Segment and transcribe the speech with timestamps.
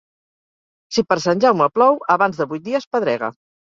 [0.95, 3.37] Si per Sant Jaume plou, abans de vuit dies pedrega.